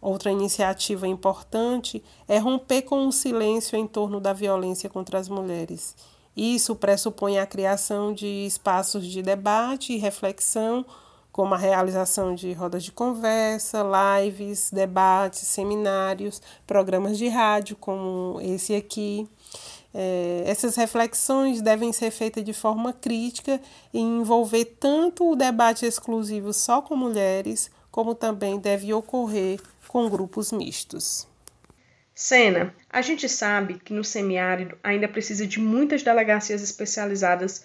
Outra 0.02 0.30
iniciativa 0.30 1.08
importante 1.08 2.02
é 2.28 2.36
romper 2.38 2.82
com 2.82 3.08
o 3.08 3.12
silêncio 3.12 3.76
em 3.76 3.86
torno 3.86 4.20
da 4.20 4.34
violência 4.34 4.88
contra 4.90 5.18
as 5.18 5.30
mulheres. 5.30 5.96
Isso 6.36 6.76
pressupõe 6.76 7.38
a 7.38 7.46
criação 7.46 8.12
de 8.12 8.46
espaços 8.46 9.06
de 9.06 9.22
debate 9.22 9.94
e 9.94 9.96
reflexão 9.96 10.84
como 11.38 11.54
a 11.54 11.56
realização 11.56 12.34
de 12.34 12.52
rodas 12.52 12.82
de 12.82 12.90
conversa, 12.90 13.86
lives, 14.20 14.72
debates, 14.72 15.46
seminários, 15.46 16.42
programas 16.66 17.16
de 17.16 17.28
rádio, 17.28 17.76
como 17.76 18.40
esse 18.42 18.74
aqui. 18.74 19.24
É, 19.94 20.42
essas 20.46 20.74
reflexões 20.74 21.62
devem 21.62 21.92
ser 21.92 22.10
feitas 22.10 22.42
de 22.42 22.52
forma 22.52 22.92
crítica 22.92 23.60
e 23.94 24.00
envolver 24.00 24.64
tanto 24.80 25.30
o 25.30 25.36
debate 25.36 25.86
exclusivo 25.86 26.52
só 26.52 26.82
com 26.82 26.96
mulheres, 26.96 27.70
como 27.88 28.16
também 28.16 28.58
deve 28.58 28.92
ocorrer 28.92 29.60
com 29.86 30.10
grupos 30.10 30.50
mistos. 30.50 31.24
Sena, 32.12 32.74
a 32.90 33.00
gente 33.00 33.28
sabe 33.28 33.78
que 33.78 33.92
no 33.92 34.02
semiárido 34.02 34.76
ainda 34.82 35.06
precisa 35.06 35.46
de 35.46 35.60
muitas 35.60 36.02
delegacias 36.02 36.62
especializadas 36.62 37.62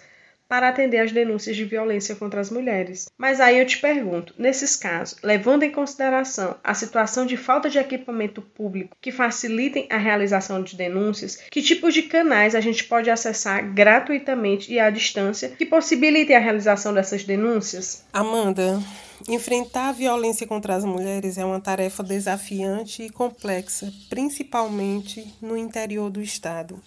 para 0.54 0.68
atender 0.68 0.98
às 0.98 1.10
denúncias 1.10 1.56
de 1.56 1.64
violência 1.64 2.14
contra 2.14 2.40
as 2.40 2.48
mulheres. 2.48 3.06
Mas 3.18 3.40
aí 3.40 3.58
eu 3.58 3.66
te 3.66 3.78
pergunto, 3.78 4.32
nesses 4.38 4.76
casos, 4.76 5.16
levando 5.20 5.64
em 5.64 5.72
consideração 5.72 6.54
a 6.62 6.72
situação 6.74 7.26
de 7.26 7.36
falta 7.36 7.68
de 7.68 7.76
equipamento 7.76 8.40
público 8.40 8.96
que 9.00 9.10
facilitem 9.10 9.88
a 9.90 9.96
realização 9.96 10.62
de 10.62 10.76
denúncias, 10.76 11.38
que 11.50 11.60
tipos 11.60 11.92
de 11.92 12.02
canais 12.02 12.54
a 12.54 12.60
gente 12.60 12.84
pode 12.84 13.10
acessar 13.10 13.68
gratuitamente 13.74 14.72
e 14.72 14.78
à 14.78 14.90
distância 14.90 15.48
que 15.48 15.66
possibilitem 15.66 16.36
a 16.36 16.40
realização 16.40 16.94
dessas 16.94 17.24
denúncias? 17.24 18.04
Amanda, 18.12 18.80
enfrentar 19.28 19.88
a 19.88 19.92
violência 19.92 20.46
contra 20.46 20.76
as 20.76 20.84
mulheres 20.84 21.36
é 21.36 21.44
uma 21.44 21.58
tarefa 21.58 22.04
desafiante 22.04 23.02
e 23.02 23.10
complexa, 23.10 23.92
principalmente 24.08 25.34
no 25.42 25.56
interior 25.56 26.10
do 26.10 26.22
estado. 26.22 26.80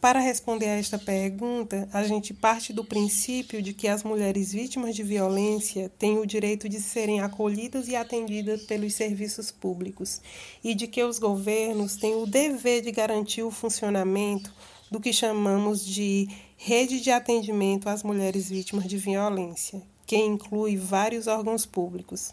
Para 0.00 0.20
responder 0.20 0.66
a 0.66 0.78
esta 0.78 0.96
pergunta, 0.96 1.88
a 1.92 2.04
gente 2.04 2.32
parte 2.32 2.72
do 2.72 2.84
princípio 2.84 3.60
de 3.60 3.74
que 3.74 3.88
as 3.88 4.04
mulheres 4.04 4.52
vítimas 4.52 4.94
de 4.94 5.02
violência 5.02 5.90
têm 5.98 6.18
o 6.18 6.26
direito 6.26 6.68
de 6.68 6.80
serem 6.80 7.20
acolhidas 7.20 7.88
e 7.88 7.96
atendidas 7.96 8.62
pelos 8.62 8.94
serviços 8.94 9.50
públicos 9.50 10.20
e 10.62 10.72
de 10.72 10.86
que 10.86 11.02
os 11.02 11.18
governos 11.18 11.96
têm 11.96 12.14
o 12.14 12.26
dever 12.26 12.80
de 12.80 12.92
garantir 12.92 13.42
o 13.42 13.50
funcionamento 13.50 14.54
do 14.88 15.00
que 15.00 15.12
chamamos 15.12 15.84
de 15.84 16.28
rede 16.56 17.00
de 17.00 17.10
atendimento 17.10 17.88
às 17.88 18.04
mulheres 18.04 18.48
vítimas 18.48 18.84
de 18.84 18.96
violência, 18.96 19.82
que 20.06 20.16
inclui 20.16 20.76
vários 20.76 21.26
órgãos 21.26 21.66
públicos. 21.66 22.32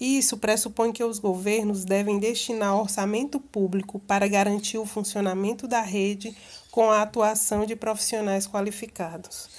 Isso 0.00 0.38
pressupõe 0.38 0.92
que 0.92 1.04
os 1.04 1.18
governos 1.18 1.84
devem 1.84 2.18
destinar 2.18 2.74
orçamento 2.74 3.38
público 3.38 3.98
para 3.98 4.26
garantir 4.26 4.78
o 4.78 4.86
funcionamento 4.86 5.68
da 5.68 5.82
rede 5.82 6.34
com 6.70 6.90
a 6.90 7.02
atuação 7.02 7.66
de 7.66 7.76
profissionais 7.76 8.46
qualificados. 8.46 9.50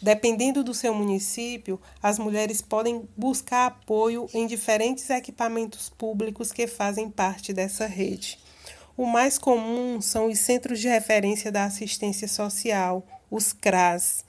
Dependendo 0.00 0.64
do 0.64 0.72
seu 0.72 0.94
município, 0.94 1.78
as 2.02 2.18
mulheres 2.18 2.62
podem 2.62 3.06
buscar 3.14 3.66
apoio 3.66 4.26
em 4.32 4.46
diferentes 4.46 5.10
equipamentos 5.10 5.90
públicos 5.90 6.50
que 6.50 6.66
fazem 6.66 7.10
parte 7.10 7.52
dessa 7.52 7.84
rede. 7.84 8.38
O 8.96 9.04
mais 9.04 9.36
comum 9.36 10.00
são 10.00 10.28
os 10.28 10.38
Centros 10.38 10.80
de 10.80 10.88
Referência 10.88 11.52
da 11.52 11.64
Assistência 11.64 12.26
Social, 12.26 13.06
os 13.30 13.52
CRAS, 13.52 14.24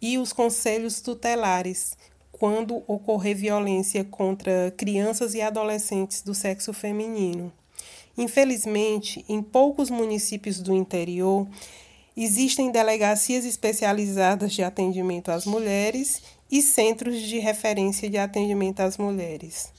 e 0.00 0.18
os 0.18 0.32
conselhos 0.32 1.00
tutelares, 1.00 1.96
quando 2.44 2.82
ocorrer 2.86 3.34
violência 3.34 4.04
contra 4.04 4.70
crianças 4.76 5.32
e 5.32 5.40
adolescentes 5.40 6.20
do 6.20 6.34
sexo 6.34 6.74
feminino. 6.74 7.50
Infelizmente, 8.18 9.24
em 9.26 9.40
poucos 9.40 9.88
municípios 9.88 10.60
do 10.60 10.74
interior, 10.74 11.48
existem 12.14 12.70
delegacias 12.70 13.46
especializadas 13.46 14.52
de 14.52 14.62
atendimento 14.62 15.30
às 15.30 15.46
mulheres 15.46 16.22
e 16.50 16.60
centros 16.60 17.18
de 17.18 17.38
referência 17.38 18.10
de 18.10 18.18
atendimento 18.18 18.80
às 18.80 18.98
mulheres. 18.98 19.72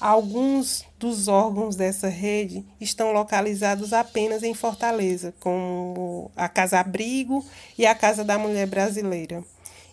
Alguns 0.00 0.84
dos 1.00 1.26
órgãos 1.26 1.74
dessa 1.74 2.06
rede 2.06 2.64
estão 2.80 3.12
localizados 3.12 3.92
apenas 3.92 4.44
em 4.44 4.54
Fortaleza, 4.54 5.34
como 5.40 6.30
a 6.36 6.48
Casa 6.48 6.78
Abrigo 6.78 7.44
e 7.76 7.84
a 7.84 7.96
Casa 7.96 8.22
da 8.22 8.38
Mulher 8.38 8.68
Brasileira. 8.68 9.42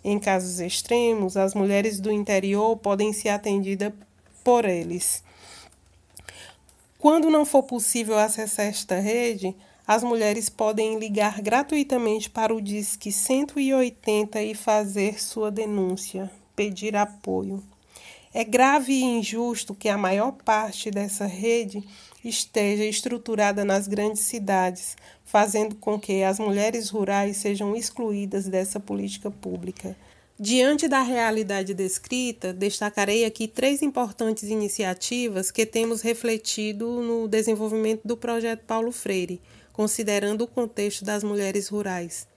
Em 0.03 0.17
casos 0.17 0.59
extremos, 0.59 1.35
as 1.35 1.53
mulheres 1.53 1.99
do 1.99 2.11
interior 2.11 2.77
podem 2.77 3.11
ser 3.11 3.29
atendidas 3.29 3.93
por 4.43 4.65
eles. 4.65 5.23
Quando 6.97 7.29
não 7.29 7.45
for 7.45 7.63
possível 7.63 8.17
acessar 8.17 8.65
esta 8.65 8.99
rede, 8.99 9.55
as 9.87 10.03
mulheres 10.03 10.49
podem 10.49 10.99
ligar 10.99 11.41
gratuitamente 11.41 12.29
para 12.29 12.53
o 12.53 12.61
Disque 12.61 13.11
180 13.11 14.41
e 14.41 14.53
fazer 14.53 15.21
sua 15.21 15.49
denúncia, 15.49 16.29
pedir 16.55 16.95
apoio. 16.95 17.63
É 18.31 18.43
grave 18.43 18.93
e 18.93 19.01
injusto 19.01 19.73
que 19.73 19.89
a 19.89 19.97
maior 19.97 20.33
parte 20.33 20.91
dessa 20.91 21.25
rede 21.25 21.83
esteja 22.23 22.83
estruturada 22.83 23.65
nas 23.65 23.87
grandes 23.87 24.21
cidades, 24.21 24.95
fazendo 25.29 25.75
com 25.75 25.99
que 25.99 26.23
as 26.23 26.39
mulheres 26.39 26.89
rurais 26.89 27.37
sejam 27.37 27.75
excluídas 27.75 28.47
dessa 28.47 28.79
política 28.79 29.29
pública. 29.29 29.95
Diante 30.39 30.87
da 30.87 31.03
realidade 31.03 31.71
descrita, 31.75 32.51
destacarei 32.51 33.23
aqui 33.23 33.47
três 33.47 33.83
importantes 33.83 34.45
iniciativas 34.45 35.51
que 35.51 35.67
temos 35.67 36.01
refletido 36.01 37.03
no 37.03 37.27
desenvolvimento 37.27 38.01
do 38.03 38.17
projeto 38.17 38.63
Paulo 38.65 38.91
Freire, 38.91 39.39
considerando 39.71 40.45
o 40.45 40.47
contexto 40.47 41.05
das 41.05 41.23
mulheres 41.23 41.67
rurais. 41.67 42.27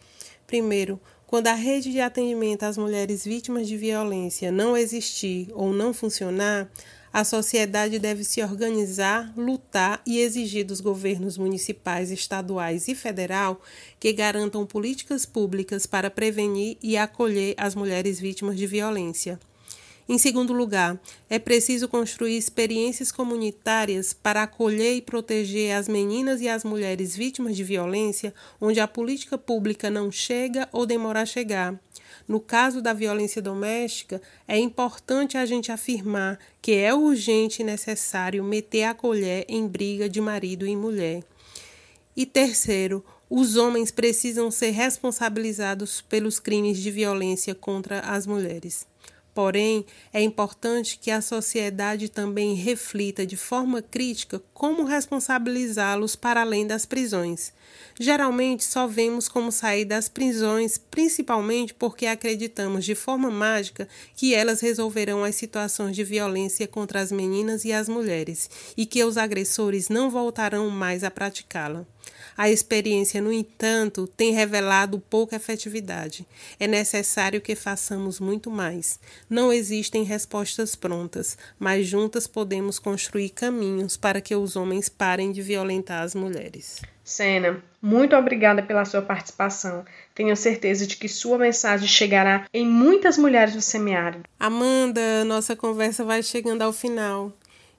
Primeiro, 0.47 1.01
quando 1.27 1.47
a 1.47 1.55
rede 1.55 1.91
de 1.93 2.01
atendimento 2.01 2.65
às 2.65 2.77
mulheres 2.77 3.25
vítimas 3.25 3.67
de 3.67 3.79
violência 3.79 4.53
não 4.53 4.77
existir 4.77 5.49
ou 5.55 5.73
não 5.73 5.95
funcionar, 5.95 6.71
a 7.13 7.25
sociedade 7.25 7.99
deve 7.99 8.25
se 8.25 8.43
organizar, 8.43 9.33
lutar 9.37 10.01
e 10.07 10.19
exigir 10.19 10.65
dos 10.65 10.81
governos 10.81 11.37
municipais, 11.37 12.11
estaduais 12.11 12.89
e 12.89 12.95
federal 12.95 13.61
que 14.01 14.13
garantam 14.13 14.65
políticas 14.65 15.27
públicas 15.27 15.85
para 15.85 16.11
prevenir 16.11 16.79
e 16.83 16.97
acolher 16.97 17.55
as 17.59 17.75
mulheres 17.75 18.19
vítimas 18.19 18.57
de 18.57 18.67
violência. 18.67 19.39
Em 20.09 20.19
segundo 20.19 20.53
lugar, 20.53 21.01
é 21.31 21.39
preciso 21.39 21.87
construir 21.87 22.37
experiências 22.37 23.13
comunitárias 23.13 24.13
para 24.13 24.43
acolher 24.43 24.97
e 24.97 25.03
proteger 25.03 25.77
as 25.77 25.87
meninas 25.87 26.41
e 26.41 26.49
as 26.49 26.65
mulheres 26.65 27.15
vítimas 27.15 27.55
de 27.55 27.63
violência 27.63 28.35
onde 28.61 28.81
a 28.81 28.89
política 28.89 29.39
pública 29.39 29.89
não 29.91 30.11
chega 30.11 30.69
ou 30.73 30.85
demora 30.85 31.23
a 31.23 31.27
chegar. 31.27 31.79
No 32.27 32.41
caso 32.41 32.81
da 32.81 32.93
violência 32.93 33.43
doméstica, 33.43 34.21
é 34.47 34.59
importante 34.59 35.37
a 35.37 35.47
gente 35.47 35.73
afirmar 35.73 36.39
que 36.61 36.73
é 36.73 36.95
urgente 36.95 37.63
e 37.63 37.65
necessário 37.65 38.43
meter 38.43 38.85
a 38.85 38.95
colher 38.95 39.45
em 39.49 39.67
briga 39.67 40.09
de 40.09 40.21
marido 40.21 40.67
e 40.67 40.77
mulher. 40.77 41.23
E 42.17 42.27
terceiro, 42.27 43.05
os 43.29 43.57
homens 43.57 43.91
precisam 43.91 44.51
ser 44.51 44.71
responsabilizados 44.71 46.03
pelos 46.03 46.39
crimes 46.39 46.79
de 46.79 46.91
violência 46.91 47.55
contra 47.55 48.01
as 48.01 48.27
mulheres. 48.27 48.87
Porém, 49.35 49.87
é 50.13 50.23
importante 50.23 50.99
que 50.99 51.11
a 51.11 51.23
sociedade 51.23 52.11
também 52.11 52.55
reflita 52.55 53.25
de 53.25 53.37
forma 53.37 53.81
crítica 53.81 54.43
como 54.53 54.85
responsabilizá-los 54.85 56.15
para 56.15 56.43
além 56.43 56.67
das 56.67 56.85
prisões. 56.85 57.53
Geralmente 57.99 58.63
só 58.65 58.87
vemos 58.87 59.29
como 59.29 59.51
sair 59.51 59.87
das 59.87 60.09
prisões, 60.09 60.77
principalmente 60.77 61.73
porque 61.73 62.05
acreditamos 62.05 62.85
de 62.85 62.95
forma 62.95 63.31
mágica 63.31 63.89
que 64.15 64.35
elas 64.35 64.61
resolverão 64.61 65.25
as 65.25 65.35
situações 65.35 65.97
de 65.97 66.05
violência 66.05 66.69
contra 66.69 67.01
as 67.01 67.11
meninas 67.11 67.65
e 67.65 67.73
as 67.73 67.89
mulheres 67.89 68.51
e 68.77 68.85
que 68.85 69.03
os 69.03 69.17
agressores 69.17 69.89
não 69.89 70.11
voltarão 70.11 70.69
mais 70.69 71.03
a 71.05 71.11
praticá-la. 71.11 71.87
A 72.37 72.51
experiência, 72.51 73.21
no 73.21 73.33
entanto, 73.33 74.07
tem 74.07 74.33
revelado 74.33 74.99
pouca 74.99 75.37
efetividade. 75.37 76.27
É 76.59 76.67
necessário 76.67 77.41
que 77.41 77.55
façamos 77.55 78.19
muito 78.19 78.51
mais. 78.51 78.99
Não 79.29 79.53
existem 79.53 80.03
respostas 80.03 80.75
prontas, 80.75 81.37
mas 81.59 81.87
juntas 81.87 82.27
podemos 82.27 82.79
construir 82.79 83.31
caminhos 83.31 83.97
para 83.97 84.21
que 84.21 84.35
os 84.35 84.57
homens 84.57 84.89
parem 84.89 85.31
de 85.31 85.43
violentar 85.43 86.03
as 86.03 86.15
mulheres. 86.15 86.81
Sena, 87.05 87.63
muito 87.81 88.17
obrigada 88.17 88.63
pela 88.63 88.85
sua 88.85 89.03
participação. 89.03 89.85
Tenho 90.15 90.37
certeza 90.37 90.87
de 90.87 90.97
que 90.97 91.09
sua 91.09 91.37
mensagem 91.37 91.89
chegará 91.89 92.47
em 92.55 92.67
muitas 92.67 93.19
mulheres 93.19 93.55
do 93.55 93.61
semiárido. 93.61 94.25
Amanda, 94.39 95.25
nossa 95.25 95.57
conversa 95.57 96.05
vai 96.05 96.23
chegando 96.23 96.63
ao 96.63 96.73
final. 96.73 97.33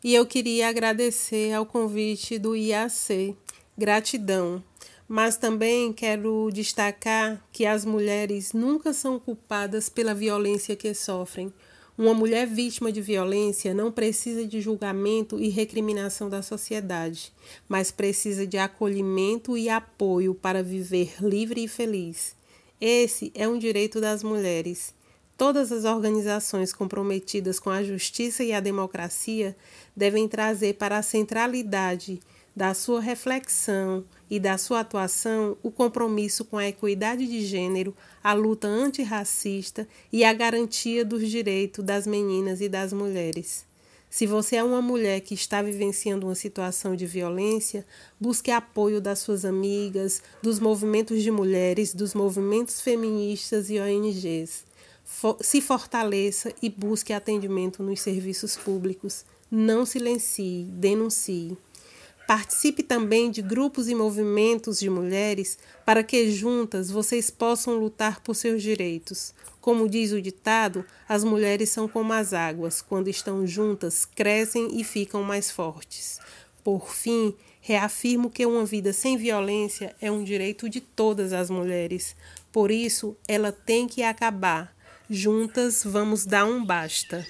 E 0.04 0.14
eu 0.14 0.26
queria 0.26 0.68
agradecer 0.68 1.54
ao 1.54 1.66
convite 1.66 2.38
do 2.38 2.56
IAC 2.56 3.36
gratidão. 3.78 4.64
Mas 5.08 5.38
também 5.38 5.92
quero 5.92 6.50
destacar 6.52 7.44
que 7.52 7.66
as 7.66 7.86
mulheres 7.86 8.54
nunca 8.54 8.94
são 8.94 9.20
culpadas 9.20 9.90
pela 9.90 10.14
violência 10.14 10.76
que 10.76 10.94
sofrem. 10.94 11.54
Uma 11.96 12.14
mulher 12.14 12.48
vítima 12.48 12.92
de 12.92 13.02
violência 13.02 13.72
não 13.72 13.92
precisa 13.92 14.48
de 14.48 14.60
julgamento 14.60 15.40
e 15.40 15.50
recriminação 15.50 16.28
da 16.28 16.42
sociedade, 16.42 17.32
mas 17.70 17.92
precisa 17.92 18.48
de 18.48 18.58
acolhimento 18.58 19.56
e 19.56 19.70
apoio 19.70 20.34
para 20.34 20.64
viver 20.64 21.14
livre 21.22 21.64
e 21.64 21.68
feliz. 21.68 22.36
Esse 22.82 23.32
é 23.36 23.48
um 23.48 23.60
direito 23.60 24.02
das 24.02 24.24
mulheres. 24.24 24.96
Todas 25.38 25.72
as 25.72 25.86
organizações 25.86 26.74
comprometidas 26.74 27.60
com 27.60 27.70
a 27.70 27.84
justiça 27.84 28.44
e 28.44 28.54
a 28.54 28.60
democracia 28.60 29.56
devem 29.96 30.28
trazer 30.28 30.74
para 30.76 30.98
a 30.98 31.04
centralidade 31.04 32.20
da 32.56 32.74
sua 32.74 33.02
reflexão 33.02 34.04
e 34.30 34.40
da 34.40 34.58
sua 34.58 34.82
atuação 34.82 35.58
o 35.64 35.72
compromisso 35.72 36.46
com 36.46 36.58
a 36.58 36.68
equidade 36.68 37.26
de 37.28 37.46
gênero, 37.46 37.96
a 38.24 38.34
luta 38.34 38.68
antirracista 38.68 39.88
e 40.12 40.24
a 40.24 40.34
garantia 40.34 41.04
dos 41.04 41.30
direitos 41.30 41.84
das 41.84 42.06
meninas 42.06 42.62
e 42.62 42.70
das 42.70 42.94
mulheres. 42.94 43.66
Se 44.14 44.28
você 44.28 44.58
é 44.58 44.64
uma 44.64 44.80
mulher 44.80 45.22
que 45.22 45.34
está 45.34 45.60
vivenciando 45.64 46.28
uma 46.28 46.36
situação 46.36 46.96
de 46.96 47.04
violência, 47.08 47.84
busque 48.20 48.52
apoio 48.52 49.02
das 49.02 49.18
suas 49.18 49.44
amigas, 49.44 50.22
dos 50.40 50.60
movimentos 50.60 51.24
de 51.24 51.32
mulheres, 51.32 51.96
dos 51.96 52.14
movimentos 52.14 52.80
feministas 52.80 53.72
e 53.72 53.80
ONGs. 53.80 54.66
Se 55.42 55.60
fortaleça 55.62 56.54
e 56.62 56.70
busque 56.70 57.12
atendimento 57.12 57.82
nos 57.82 58.02
serviços 58.02 58.56
públicos. 58.56 59.26
Não 59.50 59.84
silencie, 59.84 60.66
denuncie. 60.66 61.58
Participe 62.28 62.82
também 62.82 63.30
de 63.30 63.42
grupos 63.42 63.90
e 63.90 63.96
movimentos 63.96 64.80
de 64.80 64.90
mulheres 64.90 65.58
para 65.86 66.04
que 66.04 66.32
juntas 66.32 66.90
vocês 66.90 67.30
possam 67.30 67.78
lutar 67.78 68.22
por 68.22 68.34
seus 68.34 68.64
direitos. 68.64 69.34
Como 69.60 69.90
diz 69.90 70.12
o 70.12 70.22
ditado, 70.22 70.86
as 71.08 71.24
mulheres 71.24 71.70
são 71.70 71.88
como 71.88 72.14
as 72.14 72.34
águas, 72.34 72.82
quando 72.82 73.10
estão 73.10 73.46
juntas, 73.46 74.06
crescem 74.06 74.80
e 74.80 74.84
ficam 74.84 75.22
mais 75.22 75.52
fortes. 75.52 76.20
Por 76.64 76.90
fim, 76.90 77.36
reafirmo 77.60 78.30
que 78.30 78.46
uma 78.46 78.66
vida 78.66 78.94
sem 78.94 79.18
violência 79.18 79.96
é 80.02 80.10
um 80.10 80.24
direito 80.24 80.70
de 80.70 80.80
todas 80.80 81.34
as 81.34 81.50
mulheres. 81.50 82.16
Por 82.52 82.72
isso, 82.72 83.18
ela 83.28 83.52
tem 83.52 83.88
que 83.88 84.02
acabar. 84.02 84.74
Juntas 85.10 85.84
vamos 85.84 86.26
dar 86.26 86.46
um 86.46 86.64
basta. 86.64 87.26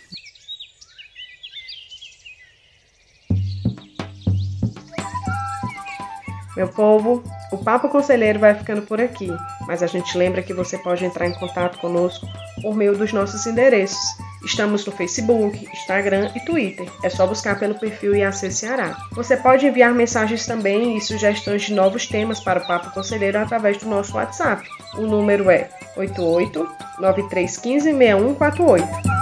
Meu 6.55 6.67
povo, 6.67 7.23
o 7.51 7.57
Papo 7.57 7.89
Conselheiro 7.89 8.39
vai 8.39 8.53
ficando 8.53 8.83
por 8.83 9.01
aqui, 9.01 9.27
mas 9.67 9.81
a 9.81 9.87
gente 9.87 10.15
lembra 10.17 10.43
que 10.43 10.53
você 10.53 10.77
pode 10.77 11.03
entrar 11.03 11.27
em 11.27 11.33
contato 11.33 11.79
conosco 11.79 12.27
por 12.61 12.75
meio 12.75 12.95
dos 12.95 13.11
nossos 13.11 13.45
endereços. 13.47 13.99
Estamos 14.45 14.85
no 14.85 14.91
Facebook, 14.91 15.67
Instagram 15.73 16.29
e 16.35 16.39
Twitter. 16.41 16.87
É 17.03 17.09
só 17.09 17.25
buscar 17.25 17.57
pelo 17.57 17.75
perfil 17.75 18.15
IAC 18.15 18.51
Ceará. 18.51 18.97
Você 19.13 19.37
pode 19.37 19.65
enviar 19.65 19.93
mensagens 19.93 20.45
também 20.45 20.97
e 20.97 21.01
sugestões 21.01 21.63
de 21.63 21.73
novos 21.73 22.05
temas 22.05 22.39
para 22.41 22.59
o 22.59 22.67
Papo 22.67 22.91
Conselheiro 22.93 23.39
através 23.39 23.77
do 23.77 23.87
nosso 23.87 24.15
WhatsApp. 24.15 24.67
O 24.95 25.01
número 25.01 25.49
é 25.49 25.69
88 25.95 26.59
9315 26.99 27.93
6148. 27.93 29.12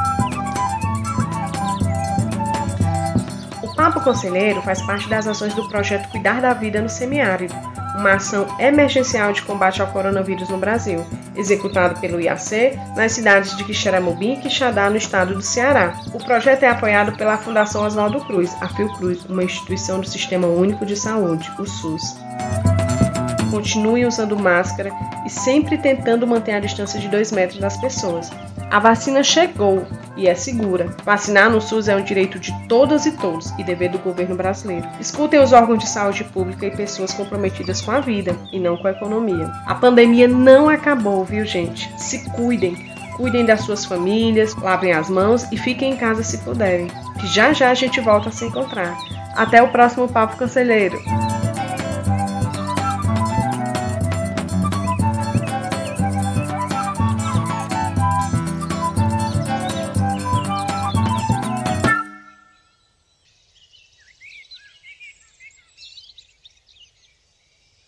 Conselheiro 4.04 4.62
faz 4.62 4.82
parte 4.82 5.08
das 5.08 5.28
ações 5.28 5.54
do 5.54 5.68
projeto 5.68 6.10
Cuidar 6.10 6.42
da 6.42 6.54
Vida 6.54 6.82
no 6.82 6.90
Semiárido, 6.90 7.54
uma 7.96 8.14
ação 8.14 8.48
emergencial 8.60 9.32
de 9.34 9.42
combate 9.44 9.82
ao 9.82 9.88
coronavírus 9.88 10.50
no 10.50 10.58
Brasil, 10.58 11.06
executado 11.36 12.00
pelo 12.00 12.20
IAC 12.20 12.80
nas 12.96 13.12
cidades 13.12 13.56
de 13.56 13.64
Quixeramobim 13.64 14.34
e 14.34 14.38
Quixadá, 14.38 14.90
no 14.90 14.98
estado 14.98 15.34
do 15.34 15.42
Ceará. 15.42 15.94
O 16.14 16.18
projeto 16.18 16.64
é 16.64 16.70
apoiado 16.70 17.16
pela 17.18 17.38
Fundação 17.38 17.86
Oswaldo 17.86 18.22
Cruz, 18.22 18.56
a 18.62 18.68
Fiocruz, 18.70 19.26
uma 19.26 19.44
instituição 19.44 20.00
do 20.00 20.08
Sistema 20.08 20.48
Único 20.48 20.86
de 20.86 20.96
Saúde, 20.96 21.52
o 21.60 21.66
SUS. 21.66 22.16
Continue 23.50 24.06
usando 24.06 24.40
máscara 24.40 24.92
e 25.26 25.30
sempre 25.30 25.78
tentando 25.78 26.26
manter 26.26 26.54
a 26.54 26.60
distância 26.60 27.00
de 27.00 27.08
2 27.10 27.32
metros 27.34 27.60
das 27.60 27.78
pessoas. 27.78 28.32
A 28.70 28.80
vacina 28.80 29.22
chegou 29.22 29.86
e 30.22 30.28
é 30.28 30.36
segura. 30.36 30.96
Vacinar 31.04 31.50
no 31.50 31.60
SUS 31.60 31.88
é 31.88 31.96
um 31.96 32.04
direito 32.04 32.40
de 32.40 32.54
todas 32.68 33.06
e 33.08 33.12
todos 33.14 33.52
e 33.58 33.64
dever 33.64 33.90
do 33.90 33.98
governo 33.98 34.36
brasileiro. 34.36 34.88
Escutem 35.00 35.40
os 35.40 35.52
órgãos 35.52 35.80
de 35.80 35.90
saúde 35.90 36.24
pública 36.26 36.68
e 36.68 36.76
pessoas 36.76 37.12
comprometidas 37.12 37.82
com 37.82 37.92
a 37.92 38.00
vida 38.00 38.36
e 38.54 38.60
não 38.60 38.78
com 38.78 38.88
a 38.88 38.92
economia. 38.92 39.52
A 39.66 39.74
pandemia 39.74 40.28
não 40.28 40.70
acabou, 40.70 41.26
viu, 41.26 41.44
gente? 41.46 41.92
Se 41.98 42.30
cuidem. 42.32 42.92
Cuidem 43.18 43.46
das 43.46 43.62
suas 43.62 43.84
famílias, 43.84 44.56
lavem 44.56 44.94
as 44.94 45.10
mãos 45.10 45.52
e 45.52 45.58
fiquem 45.58 45.94
em 45.94 45.98
casa 45.98 46.24
se 46.24 46.38
puderem. 46.40 46.88
Que 47.20 47.28
já 47.28 47.52
já 47.52 47.72
a 47.72 47.74
gente 47.74 48.00
volta 48.00 48.30
a 48.30 48.32
se 48.32 48.46
encontrar. 48.46 48.96
Até 49.36 49.62
o 49.62 49.70
próximo 49.70 50.08
Papo 50.08 50.38
Conselheiro! 50.38 51.02